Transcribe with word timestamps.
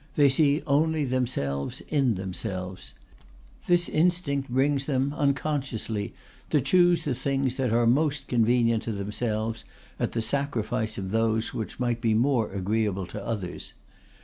They 0.15 0.29
see 0.29 0.63
only 0.65 1.05
themselves 1.05 1.81
in 1.87 2.15
themselves. 2.15 2.95
This 3.67 3.87
instinct 3.87 4.49
brings 4.49 4.87
them, 4.87 5.13
unconsciously, 5.15 6.15
to 6.49 6.59
choose 6.59 7.05
the 7.05 7.13
things 7.13 7.55
that 7.57 7.71
are 7.71 7.85
most 7.85 8.27
convenient 8.27 8.81
to 8.89 8.93
themselves, 8.93 9.63
at 9.99 10.13
the 10.13 10.21
sacrifice 10.23 10.97
of 10.97 11.11
those 11.11 11.53
which 11.53 11.79
might 11.79 12.01
be 12.01 12.15
more 12.15 12.51
agreeable 12.51 13.05
to 13.05 13.23
others. 13.23 13.73